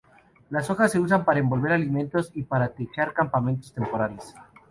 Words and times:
Las 0.49 0.67
hojas 0.71 0.91
se 0.91 0.99
usan 0.99 1.23
para 1.25 1.37
envolver 1.39 1.73
alimentos 1.73 2.31
y 2.33 2.41
para 2.41 2.69
techar 2.69 3.13
campamentos 3.13 3.71
temporales. 3.71 4.33